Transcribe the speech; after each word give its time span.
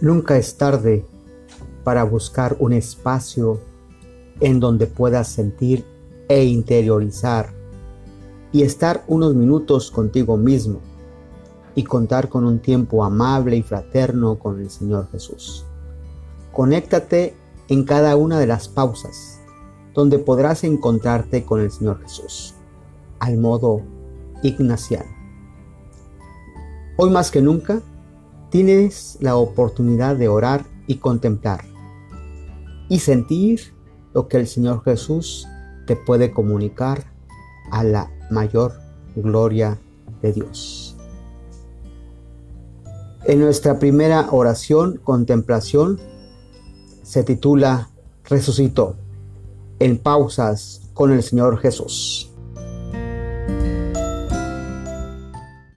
Nunca 0.00 0.36
es 0.36 0.56
tarde 0.56 1.04
para 1.84 2.04
buscar 2.04 2.56
un 2.58 2.72
espacio 2.72 3.60
en 4.40 4.58
donde 4.58 4.86
puedas 4.86 5.28
sentir 5.28 5.84
e 6.28 6.44
interiorizar 6.44 7.52
y 8.52 8.62
estar 8.62 9.04
unos 9.06 9.34
minutos 9.34 9.90
contigo 9.90 10.36
mismo 10.36 10.80
y 11.74 11.84
contar 11.84 12.28
con 12.28 12.44
un 12.44 12.58
tiempo 12.58 13.04
amable 13.04 13.56
y 13.56 13.62
fraterno 13.62 14.38
con 14.38 14.60
el 14.60 14.70
Señor 14.70 15.08
Jesús. 15.10 15.64
Conéctate 16.52 17.36
en 17.68 17.84
cada 17.84 18.16
una 18.16 18.38
de 18.38 18.46
las 18.46 18.68
pausas 18.68 19.40
donde 19.92 20.18
podrás 20.18 20.64
encontrarte 20.64 21.44
con 21.44 21.60
el 21.60 21.70
Señor 21.70 22.00
Jesús, 22.02 22.54
al 23.20 23.38
modo 23.38 23.82
ignaciano. 24.42 25.10
Hoy 26.96 27.10
más 27.10 27.30
que 27.30 27.40
nunca, 27.40 27.80
tienes 28.54 29.18
la 29.20 29.34
oportunidad 29.34 30.14
de 30.14 30.28
orar 30.28 30.64
y 30.86 30.98
contemplar 30.98 31.64
y 32.88 33.00
sentir 33.00 33.74
lo 34.12 34.28
que 34.28 34.36
el 34.36 34.46
Señor 34.46 34.84
Jesús 34.84 35.48
te 35.88 35.96
puede 35.96 36.30
comunicar 36.30 37.02
a 37.72 37.82
la 37.82 38.12
mayor 38.30 38.74
gloria 39.16 39.80
de 40.22 40.34
Dios. 40.34 40.96
En 43.24 43.40
nuestra 43.40 43.80
primera 43.80 44.28
oración, 44.30 45.00
contemplación, 45.02 45.98
se 47.02 47.24
titula 47.24 47.90
Resucitó, 48.22 48.94
en 49.80 49.98
pausas 49.98 50.92
con 50.94 51.10
el 51.10 51.24
Señor 51.24 51.58
Jesús. 51.58 52.32